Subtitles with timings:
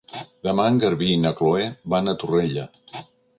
[0.45, 2.67] Demà en Garbí i na Chloé van a Torrella.